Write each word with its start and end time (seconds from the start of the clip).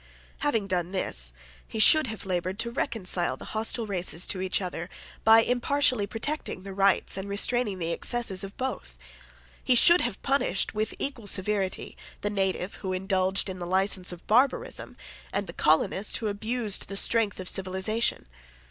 Having 0.39 0.65
done 0.65 0.93
this, 0.93 1.31
he 1.67 1.77
should 1.77 2.07
have 2.07 2.25
laboured 2.25 2.57
to 2.57 2.71
reconcile 2.71 3.37
the 3.37 3.45
hostile 3.53 3.85
races 3.85 4.25
to 4.25 4.41
each 4.41 4.59
other 4.59 4.89
by 5.23 5.41
impartially 5.43 6.07
protecting 6.07 6.63
the 6.63 6.73
rights 6.73 7.17
and 7.17 7.29
restraining 7.29 7.77
the 7.77 7.93
excesses 7.93 8.43
of 8.43 8.57
both. 8.57 8.97
He 9.63 9.75
should 9.75 10.01
have 10.01 10.19
punished 10.23 10.73
with 10.73 10.95
equal 10.97 11.27
severity 11.27 11.95
the 12.21 12.31
native 12.31 12.77
who 12.81 12.93
indulged 12.93 13.47
in 13.47 13.59
the 13.59 13.67
license 13.67 14.11
of 14.11 14.25
barbarism, 14.25 14.97
and 15.31 15.45
the 15.45 15.53
colonist 15.53 16.17
who 16.17 16.25
abused 16.29 16.87
the 16.87 16.97
strength 16.97 17.39
of 17.39 17.47
civilisation. 17.47 18.25